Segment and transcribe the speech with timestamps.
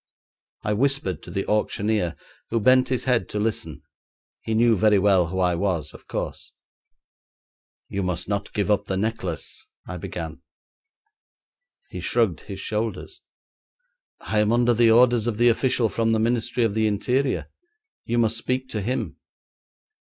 [0.63, 2.15] I whispered to the auctioneer,
[2.49, 3.83] who bent his head to listen.
[4.41, 6.53] He knew very well who I was, of course.
[7.87, 10.41] 'You must not give up the necklace,' I began.
[11.91, 13.21] He shrugged his shoulders.
[14.21, 17.51] 'I am under the orders of the official from the Ministry of the Interior.
[18.03, 19.17] You must speak to him.'